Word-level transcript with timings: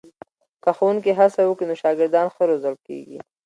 که 0.63 0.69
ښوونکي 0.77 1.11
هڅه 1.19 1.41
وکړي 1.45 1.65
نو 1.69 1.75
شاګردان 1.83 2.27
ښه 2.33 2.43
روزل 2.49 2.75
کېږي. 2.85 3.19